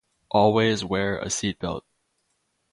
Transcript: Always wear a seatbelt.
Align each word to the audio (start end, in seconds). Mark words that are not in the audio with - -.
Always 0.31 0.83
wear 0.83 1.19
a 1.19 1.27
seatbelt. 1.27 1.83